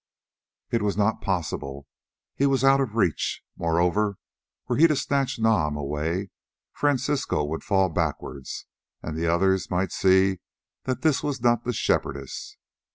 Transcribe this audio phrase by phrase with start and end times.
[0.71, 1.85] It was not possible,
[2.35, 4.17] he was out of reach; moreover,
[4.67, 6.31] were he to snatch Nam away,
[6.73, 8.65] Francisco would fall backwards,
[9.03, 10.39] and the others might see
[10.85, 12.57] that this was not the Shepherdess.